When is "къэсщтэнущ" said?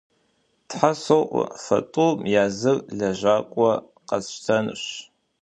4.07-4.83